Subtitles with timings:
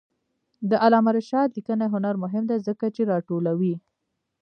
[0.69, 3.75] د علامه رشاد لیکنی هنر مهم دی ځکه چې راټولوي.